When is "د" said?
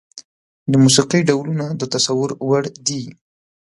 0.71-0.73, 1.79-1.81